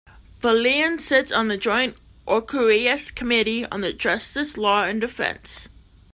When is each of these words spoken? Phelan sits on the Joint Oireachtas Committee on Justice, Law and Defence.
Phelan 0.39 0.97
sits 0.97 1.31
on 1.31 1.47
the 1.47 1.57
Joint 1.57 1.95
Oireachtas 2.27 3.13
Committee 3.13 3.67
on 3.67 3.83
Justice, 3.99 4.57
Law 4.57 4.81
and 4.83 4.99
Defence. 4.99 5.67